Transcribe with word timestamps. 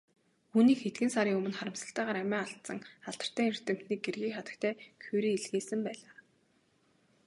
Үүнийг 0.55 0.79
хэдхэн 0.81 1.09
сарын 1.15 1.37
өмнө 1.39 1.55
харамсалтайгаар 1.57 2.17
амиа 2.21 2.41
алдсан 2.45 2.79
алдартай 3.09 3.45
эрдэмтний 3.51 3.99
гэргий 4.05 4.33
хатагтай 4.35 4.73
Кюре 5.03 5.29
илгээсэн 5.37 5.79
байлаа. 5.87 6.13